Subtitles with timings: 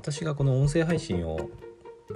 [0.00, 1.50] 私がこの音声配信を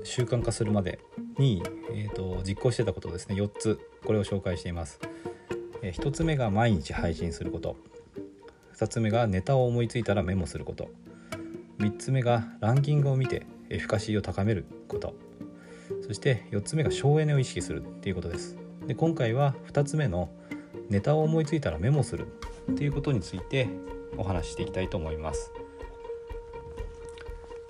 [0.04, 1.00] 習慣化するまで
[1.36, 3.34] に、えーと、実行してたことですね。
[3.34, 4.98] 4つこれを紹介しています、
[5.82, 7.76] えー、1つ目が毎日配信すること。
[8.78, 10.88] 2つ目がネタを思いついたらメモすること。
[11.78, 15.14] 3つ目がランキングを見てエフィカシーを高めること。
[16.06, 18.56] そして4つ目が省エネを意識するっていうことです。
[18.86, 20.30] で今回は2つ目の
[20.88, 22.28] ネタを思いついたらメモする
[22.72, 23.68] っていうことについて
[24.16, 25.52] お話ししていきたいと思います。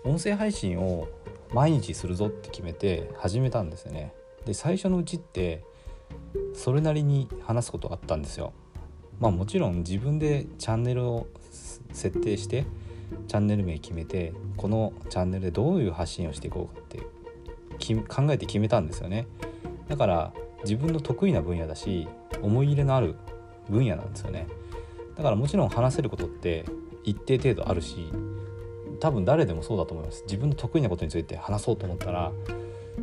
[0.04, 1.08] 音声配信を
[1.52, 4.12] 毎日するぞって決めて始めたんですよね。
[4.44, 5.64] で最初のうちって
[6.54, 8.52] それなりに話すことあったんですよ。
[9.18, 11.26] まあもちろん自分でチャンネルを
[11.92, 12.66] 設定して
[13.28, 16.98] チャンネル名決めてこのチャンネルでどういう発信をしていこうかって
[18.08, 19.26] 考えて決めたんですよね。
[19.88, 20.32] だから
[20.64, 22.08] 自分の得意な分野だし
[22.42, 23.14] 思い入れのある
[23.70, 24.46] 分野なんですよね。
[25.16, 26.64] だからもちろん話せることって
[27.04, 28.10] 一定程度あるし
[29.04, 30.22] 多分誰でもそうだと思います。
[30.22, 32.32] 自分の得意なことについて話そうと思ったら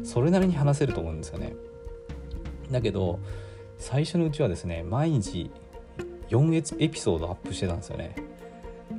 [0.03, 1.53] それなりに話せると思うんですよね。
[2.71, 3.19] だけど
[3.77, 5.51] 最初のうちはですね毎日
[6.29, 8.15] 4エピソードアップしてたんですよね。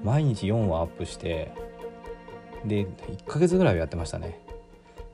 [0.05, 1.50] 毎日4話アップして
[2.64, 4.41] で1ヶ月ぐらいはやってましたね。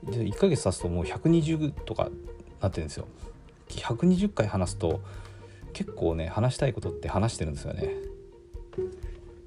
[0.04, 2.10] で1ヶ月経つともう120とか
[2.60, 3.06] なってるんですよ。
[3.70, 5.00] 120回話すと
[5.72, 7.94] 結構ね話したいことって話してるんですよね。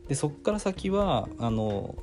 [0.07, 1.93] でそっから先はあの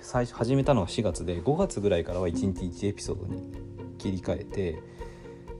[0.00, 3.52] 最初始めたのが4月で5月ぐらいからは1日1エピソードに
[3.98, 4.82] 切り替えて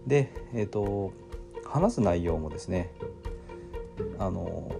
[0.06, 1.12] でえっ、ー、と
[1.66, 2.90] 話す内容もですね
[4.18, 4.72] あの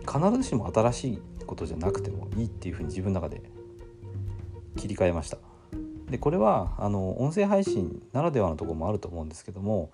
[0.00, 3.42] 必ずしも新しいことじゃなくてもいいっていうふうに自分の中で
[4.76, 5.38] 切り替えました。
[6.10, 9.90] でこれはあの音声配信ならではのとこもあると思うんですけども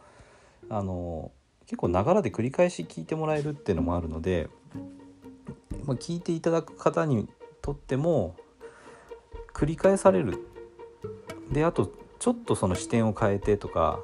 [0.68, 1.32] あの
[1.66, 4.48] 結構ながらで繰り返し聞いてもらえるっていうのもあるので、
[5.84, 7.28] まあ、聞いていただく方に
[7.64, 8.36] とっても
[9.54, 10.46] 繰り返される。
[11.50, 14.00] であとちょっとその視点を変えてとか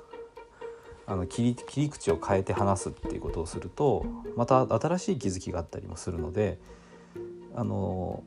[1.06, 6.58] あの切り切り口を変えて話すっていうことをするとまた新しい気づきがあったりもするので
[7.54, 8.24] あの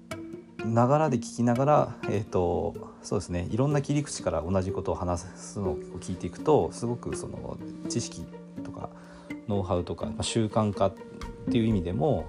[0.64, 7.58] ながらで聞きながら、えーと、そうですねいろんな切り口から同じことを話すのを聞いていくとすごくその
[7.90, 8.26] 知識
[8.64, 8.90] とか
[9.48, 10.94] ノウハウとか、まあ、習慣化っ
[11.52, 12.26] ていう意味でも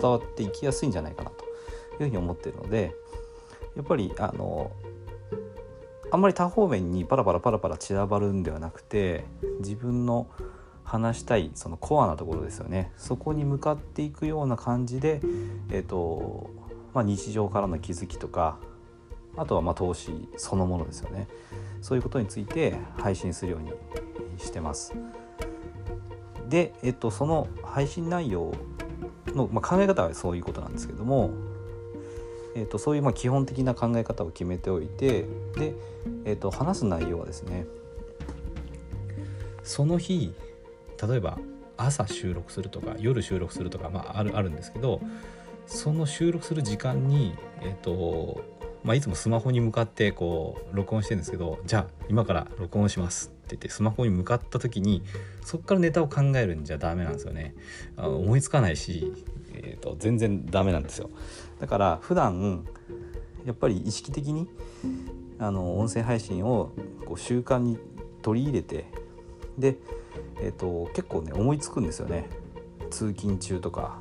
[0.00, 1.41] 伝わっていきやすいんじゃないかなと。
[1.92, 2.94] いうふうに思ってるので
[3.76, 4.70] やっぱりあの
[6.10, 9.24] あんまり多方面にパラパラパラパラ散らばるんではなくて
[9.60, 10.28] 自分の
[10.84, 15.20] 話したいそのコアなところですよねそこに向かっていくような感じで、
[15.70, 16.50] えーと
[16.92, 18.58] まあ、日常からの気づきとか
[19.36, 21.28] あとはまあ投資そのものですよね
[21.80, 23.72] そういうことについて配信するように
[24.38, 24.94] してます。
[26.48, 28.52] で、えっと、その配信内容
[29.28, 31.30] の、まあ、考え方はそういうことなんですけども
[32.54, 35.26] えーと、そういうま基本的な考え方を決めておいて
[35.56, 35.74] で、
[36.24, 37.66] えーと、話す内容はですね
[39.62, 40.34] その日
[41.08, 41.38] 例えば
[41.76, 45.00] 朝収録するとか夜収録するとか、まあ、あるあるんですけど
[45.66, 48.44] その収録する時間に、えーと
[48.84, 55.02] まあ、いつもスマホに向かってこう録音してるんですけどじゃあ今から録音しますって言ってスマホに向かった時に
[55.44, 57.54] そこからネタを考えるんじゃダメなんですよね。
[57.96, 59.12] あの思いつかないし、
[59.54, 61.10] えーと全然ダメなんですよ。
[61.60, 62.64] だから普段
[63.44, 64.48] やっぱり意識的に
[65.38, 66.70] あの音声配信を
[67.06, 67.78] こう習慣に
[68.22, 68.86] 取り入れて
[69.58, 69.76] で、
[70.40, 72.28] えーと、結構ね思いつくんですよね。
[72.90, 73.98] 通勤中とか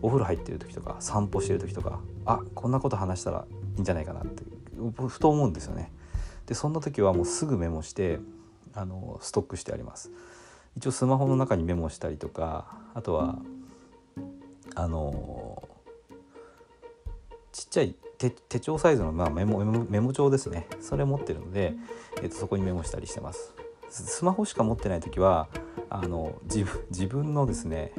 [0.00, 4.44] お風呂入ってる時とか散歩してる時とかあこんなこと話したらいいんじゃないかなって
[5.08, 5.92] ふと思うんですよね。
[6.46, 8.20] でそんな時はもうすぐメモして
[8.74, 10.10] あのストックしてあります。
[10.76, 13.38] 一応スマホの中にメモしたりとかあとは
[14.76, 15.62] あの
[17.50, 20.68] ちっちゃい手手帳サイズの、まあ、メモメモ帳ですね。
[20.80, 21.74] それ持ってるので、
[22.22, 23.54] えー、とそこにメモしたりしてます。
[23.88, 25.48] スマホしか持ってない時は
[25.90, 27.92] あの自分自分のですね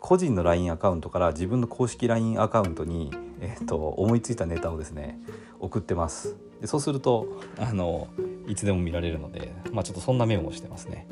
[0.00, 3.10] 個人の LINE アカウントから自分の公式 LINE アカウントに、
[3.40, 5.18] えーと、思いついたネタをですね
[5.58, 6.36] 送ってます。
[6.60, 7.26] でそうすると
[7.58, 8.08] あの
[8.46, 11.06] いつでも見られるので、まあ、ちょっとそんなメモをしてますね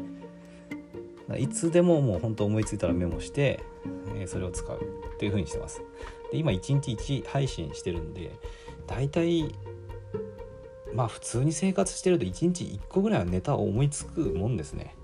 [1.39, 3.61] いつでももう本当思いついたらメモして、
[4.17, 4.79] え、それを使う
[5.15, 5.83] っていう風にしてます。
[6.31, 8.33] で今1日1配信してるんで
[8.87, 9.55] 大体
[10.95, 14.95] まあ普通に生活してると1日1個ぐらいはネタを思いつくもんですね。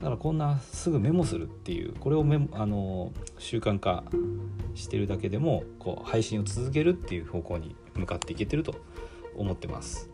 [0.00, 4.02] だからこんなすぐメモするっていうこれをメあの習慣化
[4.74, 8.74] してるだけでもこう配信を続けるっていう方向に向かっていけてると
[9.36, 10.11] 思ってます。